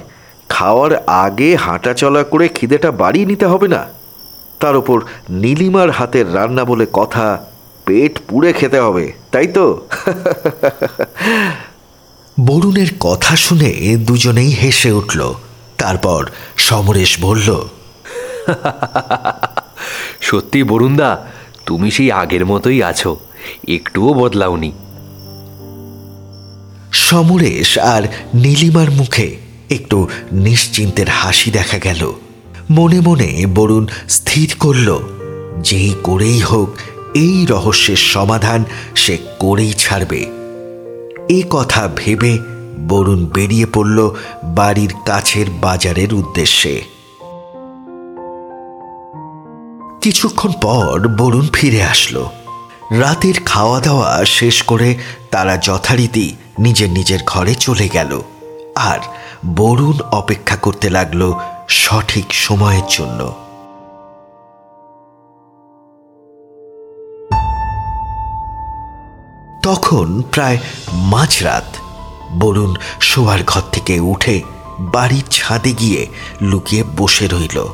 খাওয়ার 0.48 1.06
আগে 1.06 1.56
হাঁটা 1.56 1.94
চলা 1.94 2.24
করে 2.24 2.48
খিদেটা 2.48 2.90
বাড়িয়ে 2.90 3.26
নিতে 3.26 3.46
হবে 3.46 3.68
না। 3.68 3.86
তার 4.60 4.76
উপর 4.76 5.00
নীলিমার 5.30 5.90
হাতের 5.90 6.34
রান্না 6.34 6.64
বলে 6.64 6.86
কথা 6.92 7.38
পেট 7.86 8.18
পুড়ে 8.28 8.52
খেতে 8.52 8.80
হবে, 8.80 9.12
তাই 9.32 9.46
তো? 9.46 9.86
বরুণের 12.46 12.88
কথা 13.00 13.36
শুনে 13.36 13.96
দুজনেই 13.96 14.48
হেসে 14.48 14.92
উঠল। 14.92 15.34
তারপর 15.78 16.26
সমরেশ 16.56 17.20
বলল, 17.20 17.64
সত্যি 20.20 20.62
বরুণদা, 20.62 21.26
তুমি 21.66 21.90
সেই 21.90 22.12
আগের 22.12 22.46
মতোই 22.46 22.82
আছো। 22.82 23.16
একটুও 23.68 24.14
বদলাওনি। 24.14 24.72
সমরেশ 26.94 27.78
আর 27.78 28.02
নীলিমার 28.34 28.90
মুখে 28.90 29.36
একটু 29.70 30.08
নিশ্চিন্তের 30.32 31.08
হাসি 31.08 31.50
দেখা 31.50 31.78
গেল। 31.78 32.12
মনে 32.70 33.00
মনে 33.00 33.46
বরুণ 33.54 33.86
স্থির 34.08 34.54
করল, 34.60 34.98
যেই 35.62 35.94
করেই 36.02 36.40
হোক, 36.40 36.76
এই 37.14 37.46
রহস্যের 37.46 37.96
সমাধান 37.96 38.64
সে 38.94 39.18
করেই 39.38 39.72
ছাড়বে। 39.72 40.26
এ 41.28 41.42
কথা 41.50 41.88
ভেবে 41.96 42.38
বরুণ 42.88 43.26
বেরিয়ে 43.26 43.66
পড়ল 43.66 44.14
বাড়ির 44.44 44.94
কাছের 45.06 45.46
বাজারের 45.60 46.14
উদ্দেশ্যে। 46.14 46.82
কিছুক্ষণ 50.02 50.52
পর 50.52 51.08
বরুণ 51.08 51.46
ফিরে 51.52 51.82
আসলো। 51.82 52.30
রাতের 52.90 53.34
খাওয়া 53.44 53.80
দাওয়া 53.80 54.24
শেষ 54.24 54.62
করে 54.62 54.94
তারা 55.30 55.56
যথারীতি 55.56 56.36
নিজের 56.58 56.90
নিজের 56.90 57.18
ঘরে 57.26 57.54
চলে 57.54 57.88
গেল। 57.88 58.20
আর 58.76 58.99
বরুণ 59.56 60.00
অপেক্ষা 60.00 60.56
করতে 60.56 60.90
লাগল 60.90 61.34
সঠিক 61.68 62.34
সময়ের 62.34 62.82
জন্য। 62.88 63.34
তখন 69.62 70.23
প্রায় 70.23 70.58
মাঝরাত 70.92 71.76
বরুণ 72.40 72.75
শোয়ার 73.00 73.40
ঘর 73.46 73.61
থেকে 73.73 74.00
উঠে 74.00 74.42
বাড়ির 74.80 75.25
ছাদে 75.30 75.73
গিয়ে 75.73 76.06
লুকিয়ে 76.42 76.84
বসে 76.96 77.26
রইল। 77.26 77.66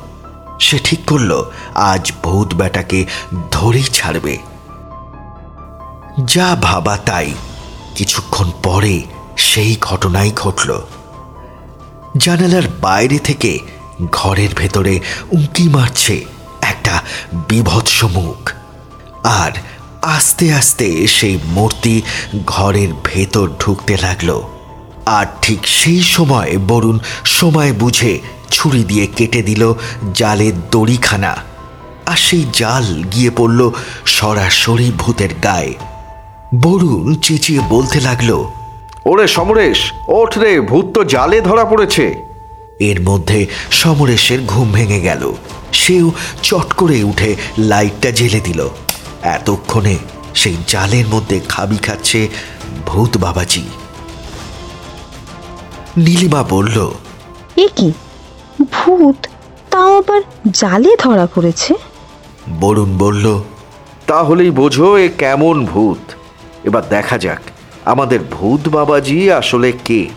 সে 0.61 0.79
ঠিক 0.85 1.05
করল, 1.07 1.51
আজ 1.75 2.13
ভূত 2.23 2.55
বেটাকে 2.55 3.07
ধরেই 3.51 3.83
ছাড়বে। 3.83 4.39
যা 6.25 6.57
ভাবা 6.63 6.97
তাই 6.97 7.35
কিছুক্ষণ 8.01 8.51
পরে 8.63 9.03
সেই 9.37 9.77
ঘটনাই 9.81 10.31
ঘটল। 10.37 10.83
জানালার 12.17 12.63
বাইরে 12.81 13.19
থেকে 13.19 13.59
ঘরের 14.13 14.49
ভেতরে 14.57 15.01
উঁকি 15.31 15.69
মারছে 15.69 16.25
একটা 16.61 17.03
বিভৎস 17.49 18.05
মুখ। 18.05 18.53
আর 19.25 19.53
আস্তে 20.03 20.55
আস্তে 20.55 21.07
সেই 21.07 21.39
মূর্তি 21.45 22.03
ঘরের 22.47 22.89
ভেতর 23.05 23.51
ঢুকতে 23.61 23.97
লাগল। 24.03 24.43
আর 25.07 25.27
ঠিক 25.43 25.69
সেই 25.69 26.03
সময় 26.03 26.59
বরুণ 26.59 26.99
সময় 27.25 27.73
বুঝে 27.73 28.21
ছুরি 28.51 28.85
দিয়ে 28.85 29.07
কেটে 29.07 29.43
দিল 29.43 29.73
জালের 30.15 30.53
দড়িখানা। 30.71 31.37
আর 32.07 32.17
সেই 32.17 32.45
জাল 32.53 33.03
গিয়ে 33.03 33.31
পড়ল 33.31 33.71
সরাসরি 34.07 34.93
ভূতের 34.99 35.35
গায়ে। 35.35 35.75
বরুণ 36.55 37.15
চেঁচিয়ে 37.15 37.61
বলতে 37.69 38.01
লাগল 38.01 38.45
ওরে 39.07 39.27
সমরেশ 39.27 39.93
ওঠ 40.09 40.39
রে 40.39 40.61
ভূত 40.61 40.87
তো 40.95 41.05
জালে 41.05 41.41
ধরা 41.41 41.65
পড়েছে। 41.65 42.15
এর 42.81 43.01
মধ্যে 43.01 43.47
সমরেশের 43.71 44.41
ঘুম 44.47 44.73
ভেঙে 44.73 45.01
গেল। 45.01 45.33
সেও 45.73 46.13
চট 46.43 46.73
করে 46.73 47.03
উঠে 47.03 47.37
লাইটটা 47.59 48.11
জেলে 48.11 48.41
দিল। 48.41 48.69
এতক্ষণে 49.23 49.97
সেই 50.35 50.57
জালের 50.67 51.07
মধ্যে 51.07 51.41
খাবি 51.49 51.77
খাচ্ছে 51.77 52.29
ভূত 52.87 53.17
বাবাজি। 53.17 53.63
নীলিমা 55.97 56.43
বলল 56.43 56.91
এ 57.57 57.69
কি? 57.77 57.93
ভূত? 58.73 59.27
তাও 59.71 59.99
আবার 59.99 60.21
জালে 60.53 60.97
ধরা 60.99 61.27
পড়েছে? 61.35 61.75
বরুণ 62.61 62.99
বলল 62.99 63.43
তাহলেই 64.07 64.51
বোঝো 64.51 64.97
এ 64.97 65.09
কেমন 65.19 65.67
ভূত। 65.67 65.99
এবার 66.65 66.89
দেখা 66.89 67.19
যাক 67.19 67.41
আমাদের 67.85 68.21
ভূত 68.31 68.69
বাবাজি 68.69 69.33
আসলে 69.33 69.73
কে? 69.73 70.09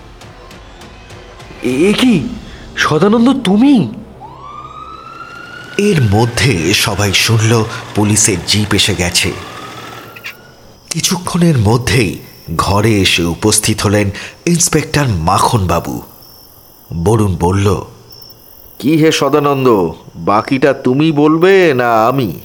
এ 1.63 1.93
কি? 1.99 2.29
সদানন্দ 2.77 3.43
তুমি? 3.43 3.93
এর 5.77 6.01
মধ্যে 6.01 6.73
সবাই 6.73 7.13
শুনল 7.13 7.63
পুলিশের 7.95 8.37
জিপ 8.47 8.73
এসে 8.73 8.95
গেছে। 8.95 9.31
কিছুক্ষণের 10.89 11.57
মধ্যেই 11.57 12.19
ঘরে 12.57 13.01
এসে 13.01 13.23
উপস্থিত 13.23 13.81
হলেন 13.81 14.09
ইন্সপেক্টর 14.45 15.05
মাখনবাবু। 15.07 16.01
বরুণ 17.03 17.35
বলল 17.35 17.85
কি 18.79 18.97
হে 18.97 19.11
সদানন্দ 19.11 19.91
বাকিটা 20.15 20.73
তুমি 20.73 21.11
বলবে 21.11 21.73
না 21.73 22.07
আমি? 22.07 22.39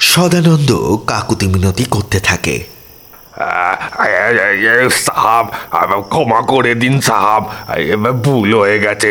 সদানন্দ 0.00 0.96
কাকুতি 1.06 1.46
মিনতি 1.46 1.84
করতে 1.84 2.20
থাকে। 2.20 2.71
সাহাব 5.06 5.46
ক্ষমা 6.08 6.40
করে 6.42 6.72
দিন 6.74 7.00
সাহাব। 7.00 7.42
ভুল 8.24 8.50
হয়ে 8.58 8.78
গেছে। 8.78 9.10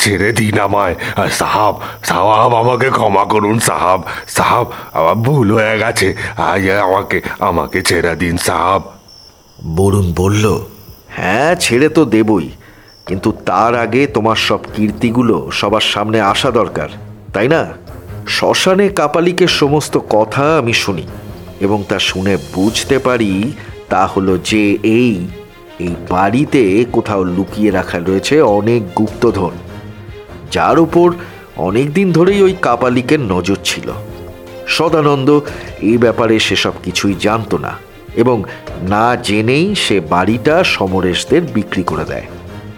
ছেড়ে 0.00 0.32
দিন 0.32 0.58
আমায়। 0.58 0.94
সাহাব 1.30 1.74
সাহাব, 2.04 2.50
আমাকে 2.54 2.88
ক্ষমা 2.90 3.24
করুন 3.24 3.56
সাহাব। 3.58 4.00
সাহাব, 4.28 4.66
আমার 4.92 5.14
ভুল 5.14 5.48
হয়ে 5.52 5.76
গেছে। 5.78 6.08
আমাকে 6.80 7.16
আমাকে 7.40 7.78
ছেড়ে 7.82 8.12
দিন 8.16 8.36
সাহাব। 8.36 8.82
বরুণ 9.76 10.12
বলল 10.16 10.44
হ্যাঁ 11.08 11.54
ছেড়ে 11.54 11.88
তো 11.88 12.02
দেবই। 12.04 12.48
কিন্তু 13.06 13.28
তার 13.46 13.72
আগে 13.74 14.02
তোমার 14.06 14.36
সব 14.36 14.60
কীর্তিগুলো 14.74 15.36
সবার 15.52 15.84
সামনে 15.94 16.18
আসা 16.32 16.50
দরকার, 16.50 16.88
তাই 17.32 17.48
না? 17.48 17.62
শ্মশানে 18.28 18.86
কাপালিকের 18.88 19.52
সমস্ত 19.60 19.94
কথা 20.10 20.44
আমি 20.58 20.72
শুনি 20.72 21.04
এবং 21.60 21.78
তা 21.88 21.98
শুনে 21.98 22.34
বুঝতে 22.54 22.96
পারি 22.98 23.52
তা 23.92 24.06
হলো 24.06 24.38
যে 24.50 24.62
এই 25.00 25.26
এই 25.80 25.94
বাড়িতে 26.10 26.84
কোথাও 26.92 27.22
লুকিয়ে 27.24 27.70
রাখা 27.70 27.98
রয়েছে 27.98 28.42
অনেক 28.42 28.82
গুপ্তধন, 28.94 29.54
যার 30.50 30.78
উপর 30.78 31.12
অনেক 31.56 31.86
দিন 31.92 32.12
ধরেই 32.12 32.42
ওই 32.42 32.54
কাপালিকের 32.62 33.20
নজর 33.20 33.58
ছিল। 33.64 33.88
সদানন্দ 34.66 35.28
এই 35.82 35.98
ব্যাপারে 35.98 36.38
সেসব 36.38 36.72
কিছুই 36.84 37.14
জানতো 37.20 37.58
না 37.58 37.72
এবং 38.16 38.44
না 38.88 39.16
জেনেই 39.16 39.74
সে 39.74 40.00
বাড়িটা 40.00 40.64
সমরেশদের 40.64 41.42
বিক্রি 41.54 41.82
করে 41.82 42.04
দেয়। 42.04 42.26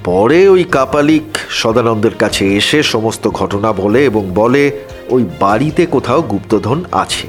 পরে 0.05 0.49
ওই 0.49 0.65
কাপালিক 0.77 1.27
সদানন্দের 1.51 2.15
কাছে 2.15 2.45
এসে 2.57 2.83
সমস্ত 2.83 3.29
ঘটনা 3.29 3.73
বলে 3.73 4.05
এবং 4.05 4.31
বলে, 4.35 4.65
ওই 5.11 5.25
বাড়িতে 5.41 5.87
কোথাও 5.87 6.23
গুপ্তধন 6.23 6.85
আছে। 6.93 7.29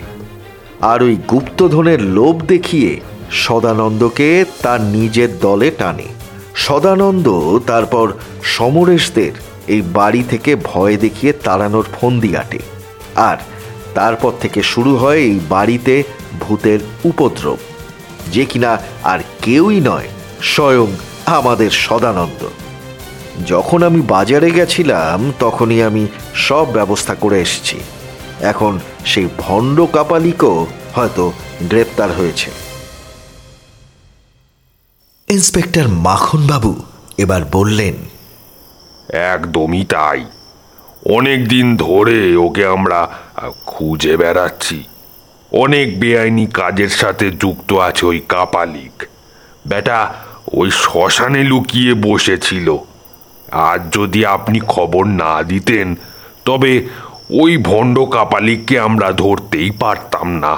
আর 0.82 1.00
ওই 1.04 1.16
গুপ্তধনের 1.28 2.02
লোভ 2.18 2.36
দেখিয়ে 2.44 2.92
সদানন্দকে 3.32 4.46
তার 4.62 4.82
নিজের 4.82 5.40
দলে 5.40 5.72
টানে। 5.72 6.04
সদানন্দ 6.56 7.60
তারপর 7.68 8.14
সমরেশদের 8.44 9.32
এই 9.68 9.82
বাড়ি 9.82 10.24
থেকে 10.30 10.56
ভয় 10.56 10.98
দেখিয়ে 10.98 11.34
তাড়ানোর 11.34 11.86
ফন্দি 12.02 12.38
আটে। 12.38 12.60
আর 13.16 13.38
তারপর 13.94 14.32
থেকে 14.42 14.64
শুরু 14.64 14.96
হয় 14.96 15.18
এই 15.18 15.40
বাড়িতে 15.50 16.04
ভূতের 16.40 16.80
উপদ্রব। 17.04 17.58
যে 18.32 18.46
কিনা 18.46 18.78
আর 19.04 19.20
কেউই 19.42 19.80
নয়, 19.80 20.08
স্বয়ং 20.42 20.88
আমাদের 21.26 21.70
সদানন্দ। 21.70 22.46
যখন 23.48 23.84
আমি 23.84 24.02
বাজারে 24.02 24.52
গেছিলাম, 24.52 25.34
তখনই 25.40 25.84
আমি 25.84 26.08
সব 26.36 26.74
ব্যবস্থা 26.74 27.16
করে 27.16 27.42
এসেছি। 27.42 27.80
এখন 28.42 28.80
সেই 29.06 29.28
ভণ্ড 29.38 29.86
কাপালিকও 29.86 30.68
হয়তো 30.96 31.32
গ্রেপ্তার 31.62 32.12
হয়েছে। 32.12 32.65
ইন্সপেক্টর 35.28 35.88
মাখনবাবু 35.88 36.76
এবার 37.18 37.42
বললেন 37.52 37.94
একদমই 39.34 39.84
তাই। 39.84 40.26
অনেক 41.10 41.48
দিন 41.48 41.78
ধরে 41.78 42.36
ওকে 42.36 42.66
আমরা 42.66 43.08
খুঁজে 43.66 44.18
বেড়াচ্ছি। 44.18 44.84
অনেক 45.52 46.00
বেআইনি 46.00 46.46
কাজের 46.46 46.90
সাথে 46.90 47.32
যুক্ত 47.32 47.74
আছে 47.74 48.06
ওই 48.06 48.22
কাপালিক। 48.30 49.04
বেটা 49.68 50.14
ওই 50.54 50.72
শ্মশানে 50.72 51.44
লুকিয়ে 51.44 51.94
বসেছিল। 51.94 52.78
আজ 53.52 53.82
যদি 53.92 54.26
আপনি 54.26 54.60
খবর 54.68 55.08
না 55.08 55.44
দিতেন 55.44 55.96
তবে 56.46 56.88
ওই 57.30 57.58
ভণ্ড 57.58 58.06
কাপালিককে 58.06 58.80
আমরা 58.80 59.12
ধরতেই 59.12 59.72
পারতাম 59.72 60.28
না। 60.40 60.58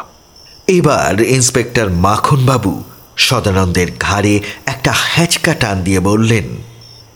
এবার 0.68 1.22
ইন্সপেক্টর 1.22 1.90
মাখনবাবু 1.90 2.84
সদানন্দের 3.18 3.88
ঘাড়ে 4.00 4.40
একটা 4.66 4.92
হ্যাঁচকা 4.96 5.54
টান 5.54 5.82
দিয়ে 5.84 6.00
বললেন 6.00 6.44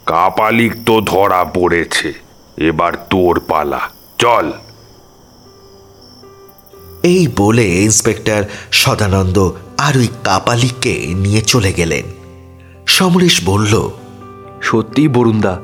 কাপালিক 0.05 0.73
তো 0.85 1.01
ধরা 1.01 1.43
পড়েছে 1.43 2.13
এবার 2.57 2.93
তোর 3.09 3.39
পালা 3.39 3.89
চল। 4.17 4.51
এই 7.03 7.27
বলে 7.37 7.65
ইন্সপেক্টর 7.67 8.43
সদানন্দ 8.71 9.51
আর 9.77 9.97
ওই 9.97 10.07
কাপালিককে 10.23 11.13
নিয়ে 11.17 11.41
চলে 11.41 11.73
গেলেন। 11.73 12.03
সমরেশ 12.87 13.41
বলল 13.45 13.89
সত্যি 14.61 15.07
বরুণদা 15.07 15.59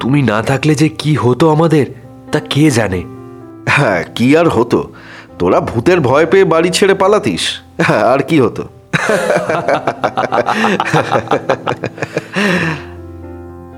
তুমি 0.00 0.22
না 0.22 0.42
থাকলে 0.42 0.74
যে 0.74 0.88
কি 0.88 1.14
হতো 1.14 1.50
আমাদের 1.50 1.86
তা 2.32 2.40
কে 2.40 2.70
জানে? 2.70 3.04
হ্যাঁ 3.68 4.04
কি 4.14 4.36
আর 4.36 4.48
হতো? 4.48 4.92
তোরা 5.38 5.60
ভূতের 5.60 6.00
ভয় 6.00 6.26
পেয়ে 6.26 6.44
বাড়ি 6.44 6.70
ছেড়ে 6.70 6.94
পালাতিস 6.94 7.60
হ্যাঁ 7.82 8.02
আর 8.02 8.18
কি 8.18 8.40
হতো? 8.40 8.68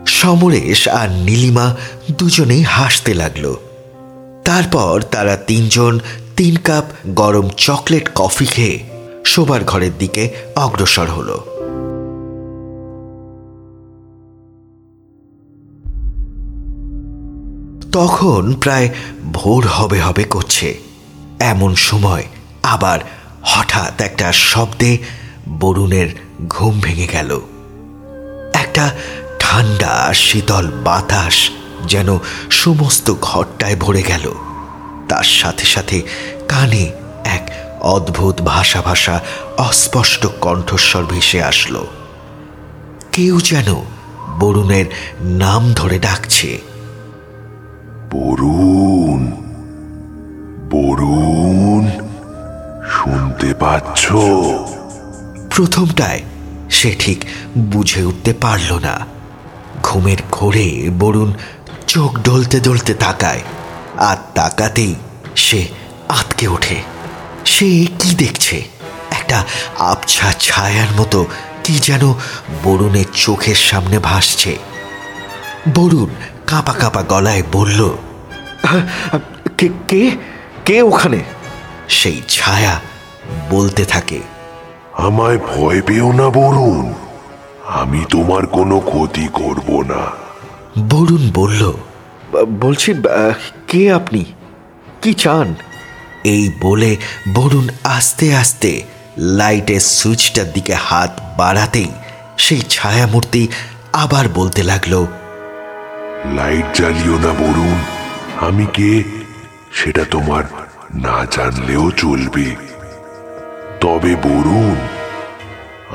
সমরেশ 0.06 0.88
আর 0.88 1.10
নীলিমা 1.10 1.76
দুজনেই 2.10 2.62
হাসতে 2.62 3.14
লাগল। 3.14 3.54
তারপর 4.44 5.02
তারা 5.10 5.36
তিনজন 5.36 6.00
তিন 6.36 6.56
কাপ 6.56 6.84
গরম 7.06 7.48
চকলেট 7.56 8.10
কফি 8.14 8.46
খেয়ে 8.46 8.78
শোবার 9.26 9.64
ঘরের 9.64 9.90
দিকে 9.98 10.30
অগ্রসর 10.56 11.06
হলো। 11.10 11.44
তখন 17.92 18.54
প্রায় 18.54 18.88
ভোর 19.32 19.66
হবে 19.66 20.00
হবে 20.00 20.24
করছে। 20.24 20.78
এমন 21.40 21.74
সময় 21.74 22.24
আবার 22.62 22.98
হঠাৎ 23.50 24.00
একটা 24.00 24.32
শব্দে 24.32 24.98
বরুণের 25.48 26.08
ঘুম 26.48 26.80
ভেঙে 26.80 27.06
গেল। 27.06 27.40
একটা 28.54 28.90
ঠান্ডা, 29.38 30.12
শীতল 30.14 30.70
বাতাস 30.84 31.50
যেন 31.86 32.18
সমস্ত 32.50 33.14
ঘরটায় 33.20 33.76
ভরে 33.76 34.02
গেল। 34.02 34.34
তার 35.08 35.24
সাথে 35.24 35.64
সাথে 35.64 36.02
কানে 36.48 36.92
এক 37.24 37.50
অদ্ভুত 37.80 38.40
ভাষা 38.42 38.82
ভাষা 38.82 39.20
অস্পষ্ট 39.58 40.26
কণ্ঠস্বর 40.40 41.04
ভেসে 41.04 41.42
আসলো। 41.42 41.86
কেউ 43.12 43.40
যেন 43.40 43.74
বরুণের 44.40 44.86
নাম 45.20 45.72
ধরে 45.72 45.98
ডাকছে। 45.98 46.60
বরুণ 48.10 49.30
বরুণ। 50.70 51.37
পাচ্ছ? 53.60 54.02
প্রথমটায় 55.54 56.20
সে 56.70 56.90
ঠিক 56.98 57.24
বুঝে 57.72 58.02
উঠতে 58.04 58.32
পারল 58.32 58.70
না। 58.78 58.94
ঘুমের 59.82 60.20
ঘোরে 60.32 60.68
বরুণ 60.98 61.30
চোখ 61.86 62.10
ডলতে 62.18 62.60
ডলতে 62.60 62.94
তাকায় 62.94 63.42
আর 63.96 64.16
তাকাতেই 64.34 64.94
সে 65.36 65.60
আতকে 66.08 66.46
ওঠে। 66.48 66.78
সে 67.44 67.68
কি 67.98 68.10
দেখছে? 68.14 68.56
একটা 69.10 69.38
আবছা 69.78 70.32
ছায়ার 70.32 70.90
মতো 71.00 71.26
কি 71.64 71.74
যেন 71.74 72.04
বরুণের 72.64 73.08
চোখের 73.14 73.58
সামনে 73.68 73.98
ভাসছে। 73.98 74.52
বরুণ 75.74 76.10
কাঁপা 76.46 76.72
কাঁপা 76.72 77.02
গলায় 77.02 77.42
বলল 77.52 77.80
কে 79.58 79.68
কে 79.88 80.10
কে 80.64 80.82
ওখানে? 80.82 81.20
সেই 81.88 82.22
ছায়া 82.28 82.80
বলতে 83.50 83.84
থাকে। 83.84 84.20
আমায় 84.96 85.38
ভয় 85.38 85.82
পেও 85.82 86.12
না 86.12 86.28
বরুণ। 86.28 86.92
আমি 87.66 88.04
তোমার 88.10 88.46
কোনো 88.46 88.80
ক্ষতি 88.80 89.28
করব 89.32 89.82
না। 89.82 90.06
বরুণ 90.90 91.30
বলল 91.34 91.74
বা- 92.32 92.46
বলছি 92.46 92.94
কে 93.68 93.92
আপনি? 93.92 94.24
কি 95.02 95.14
চান? 95.14 95.54
এই 96.24 96.52
বলে 96.60 96.96
বরুণ 97.34 97.68
আস্তে 97.84 98.34
আস্তে 98.34 98.82
লাইটের 99.18 99.80
সুইচটার 99.80 100.52
দিকে 100.52 100.74
হাত 100.74 101.20
বাড়াতেই 101.38 101.88
সেই 102.38 102.60
ছায়ামূর্তি 102.60 103.48
আবার 103.92 104.28
বলতে 104.34 104.62
লাগল 104.62 105.06
লাইট 106.24 106.76
জ্বালিও 106.76 107.18
না 107.18 107.32
বরুণ। 107.32 107.74
আমি 108.40 108.66
কে? 108.66 109.02
সেটা 109.72 110.04
তোমার 110.10 110.44
না 110.94 111.24
জানলেও 111.24 111.90
চলবে। 111.90 112.67
তবে 113.80 114.16
বরুণ 114.16 114.74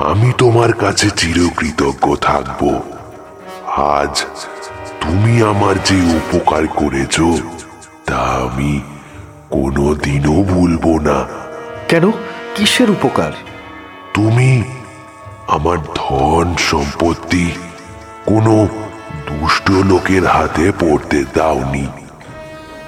আমি 0.03 0.33
তোমার 0.37 0.73
কাছে 0.73 1.09
চিরকৃতজ্ঞ 1.09 2.15
থাকব। 2.15 2.81
আজ 3.67 4.25
তুমি 5.01 5.41
আমার 5.41 5.75
যে 5.85 6.15
উপকার 6.15 6.67
করেছ 6.67 7.21
তা 8.05 8.17
আমি 8.17 8.81
কোনোদিনও 9.49 10.43
ভুলবো 10.43 10.99
না। 10.99 11.25
কেন? 11.87 12.11
কিসের 12.55 12.89
উপকার? 12.89 13.31
তুমি 14.13 14.63
আমার 15.47 15.77
ধন 15.95 16.55
সম্পত্তি 16.57 17.51
কোনো 18.25 18.67
দুষ্ট 19.27 19.71
লোকের 19.71 20.27
হাতে 20.27 20.71
পড়তে 20.79 21.23
দাওনি। 21.33 21.87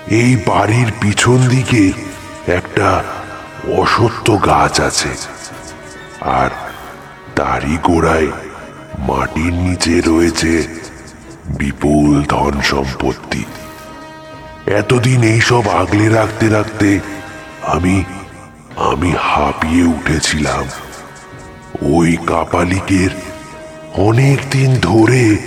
এই 0.07 0.37
বাড়ির 0.47 0.91
পিছন 1.01 1.37
দিকে 1.37 1.91
একটা 2.47 3.03
অসত্য 3.73 4.45
গাছ 4.45 4.81
আছে। 4.81 5.09
আর 6.21 6.49
তারই 7.35 7.77
গোড়ায় 7.83 8.27
মাটির 8.99 9.53
নিচে 9.53 10.01
রয়েছে 10.01 10.67
বিপুল 11.45 12.23
ধন 12.23 12.61
সম্পত্তি। 12.61 13.45
এতদিন 14.65 15.23
এইসব 15.23 15.69
আগলে 15.69 16.09
রাখতে 16.09 16.49
রাখতে 16.49 16.99
আমি 17.63 18.03
আমি 18.75 19.13
হাঁপিয়ে 19.21 19.83
উঠেছিলাম। 19.83 20.65
ওই 21.81 22.17
কাপালিকের 22.27 23.09
অনেক 23.93 24.39
দিন 24.51 24.75
ধরে 24.81 25.37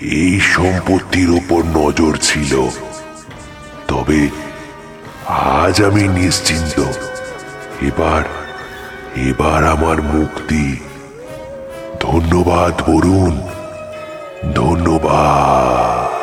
এই 0.00 0.40
সম্পত্তির 0.40 1.30
ওপর 1.30 1.62
নজর 1.64 2.16
ছিল। 2.16 2.68
তবে 3.88 4.28
আজ 5.28 5.82
আমি 5.82 6.08
নিশ্চিন্ত। 6.08 7.07
এবার 7.82 8.22
এবার 9.16 9.64
আমার 9.64 10.02
মুক্তি। 10.02 10.76
ধন্যবাদ, 12.00 12.82
বরুণ। 12.90 13.40
ধন্যবাদ। 14.54 16.18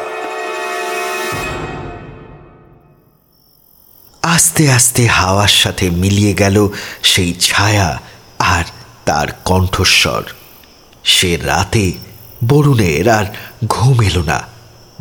আস্তে 4.21 4.71
আস্তে 4.71 5.07
হাওয়ার 5.07 5.47
সাথে 5.47 5.89
মিলিয়ে 5.89 6.33
গেল 6.33 6.67
সেই 7.03 7.33
ছায়া 7.33 8.01
আর 8.39 8.63
তার 9.05 9.27
কণ্ঠস্বর। 9.45 10.23
সে 11.03 11.37
রাতে 11.37 11.91
বরুণের 12.49 13.09
আর 13.09 13.25
ঘুম 13.67 14.01
এলো 14.01 14.23
না। 14.23 14.41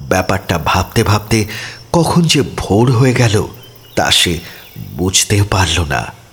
ব্যাপারটা 0.01 0.59
ভাবতে 0.65 1.05
ভাবতে 1.05 1.45
কখন 1.93 2.23
যে 2.23 2.43
ভোর 2.57 2.93
হয়ে 2.93 3.15
গেল 3.15 3.47
তা 3.97 4.11
সে 4.11 4.39
বুঝতেও 4.97 5.45
পারল 5.51 5.85
না। 5.89 6.24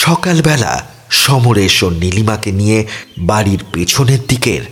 সকালবেলা 0.00 0.72
সমরেশ 1.10 1.76
ও 1.82 1.88
নীলিমাকে 1.90 2.50
নিয়ে 2.52 2.78
বাড়ির 3.18 3.62
পেছনের 3.72 4.20
দিকের 4.28 4.62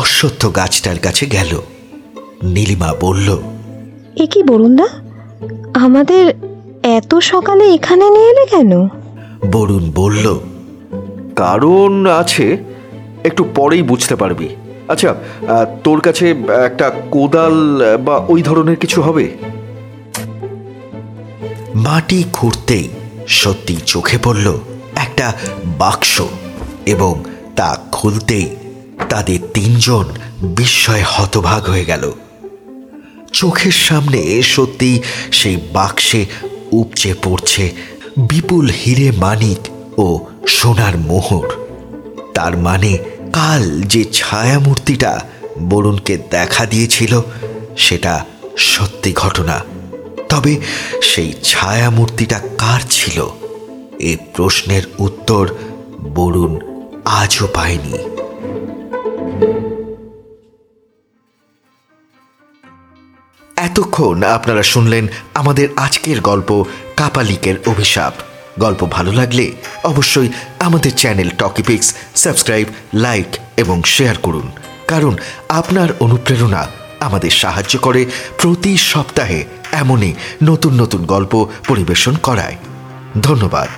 অশ্বত্থ 0.00 0.42
গাছটার 0.56 0.98
কাছে 0.98 1.26
গেল। 1.26 1.52
নীলিমা 2.54 2.90
বলল 3.00 3.28
এ 4.16 4.26
কি 4.26 4.42
বরুণদা 4.42 4.88
আমাদের 5.74 6.24
এত 6.82 7.12
সকালে 7.32 7.64
এখানে 7.74 8.04
নিয়ে 8.10 8.30
এলে 8.30 8.44
কেন? 8.46 8.72
বরুণ 9.52 9.84
বলল 9.94 10.26
কারণ 11.36 11.92
আছে 12.06 12.46
একটু 13.24 13.42
পরেই 13.54 13.82
বুঝতে 13.82 14.14
পারবি। 14.16 14.48
আচ্ছা 14.88 15.10
তোর 15.84 15.98
কাছে 16.00 16.26
একটা 16.66 16.86
কোদাল 17.10 17.56
বা 18.04 18.16
ওই 18.28 18.40
ধরনের 18.42 18.76
কিছু 18.76 18.98
হবে? 19.02 19.24
মাটি 21.74 22.24
খুঁড়তেই 22.32 22.88
সত্যি 23.28 23.76
চোখে 23.86 24.18
পড়ল 24.22 24.60
একটা 24.96 25.32
বাক্স 25.64 26.22
এবং 26.86 27.24
তা 27.56 27.78
খুলতেই 27.92 28.56
তাদের 29.08 29.38
তিনজন 29.54 30.04
বিস্ময় 30.42 31.02
হতভাগ 31.06 31.64
হয়ে 31.64 31.84
গেল। 31.84 32.12
চোখের 33.32 33.72
সামনে 33.72 34.42
সত্যি 34.42 35.02
সেই 35.32 35.56
বাক্সে 35.72 36.26
উপচে 36.72 37.14
পড়ছে 37.22 37.72
বিপুল 38.28 38.70
হিরে 38.70 39.10
মানিক 39.10 39.58
ও 39.98 40.18
সোনার 40.46 40.98
মোহর। 40.98 41.48
তার 42.34 42.56
মানে 42.56 42.98
কাল 43.32 43.80
যে 43.80 44.04
ছায়ামূর্তিটা 44.04 45.20
বরুণকে 45.70 46.18
দেখা 46.30 46.66
দিয়েছিল, 46.66 47.20
সেটা 47.76 48.24
সত্যি 48.56 49.12
ঘটনা। 49.12 49.60
তবে 50.32 50.60
সেই 51.02 51.32
ছায়ামূর্তিটা 51.44 52.40
কার 52.58 52.80
ছিল? 52.90 53.26
এ 53.98 54.16
প্রশ্নের 54.34 54.82
উত্তর 54.98 55.54
বরুণ 56.14 56.60
আজও 57.04 57.46
পায়নি। 57.46 57.98
এতক্ষণ 63.56 64.22
আপনারা 64.22 64.62
শুনলেন 64.62 65.06
আমাদের 65.34 65.68
আজকের 65.76 66.20
গল্প 66.20 66.64
কাপালিকের 66.96 67.54
অভিশাপ। 67.66 68.12
গল্প 68.58 68.84
ভালো 68.84 69.12
লাগলে 69.12 69.52
অবশ্যই 69.84 70.28
আমাদের 70.60 70.92
চ্যানেল 70.94 71.30
টকিপিক্স 71.30 71.94
সাবস্ক্রাইব, 72.16 72.68
লাইক 72.94 73.26
এবং 73.56 73.82
শেয়ার 73.82 74.18
করুন। 74.18 74.50
কারণ 74.88 75.16
আপনার 75.48 75.88
অনুপ্রেরণা 76.00 76.81
আমাদের 77.02 77.30
সাহায্য 77.30 77.78
করে 77.78 78.06
প্রতি 78.38 78.76
সপ্তাহে 78.76 79.44
এমনই 79.72 80.12
নতুন 80.42 80.80
নতুন 80.80 81.06
গল্প 81.06 81.46
পরিবেশন 81.68 82.14
করায়। 82.14 82.56
ধন্যবাদ। 83.22 83.68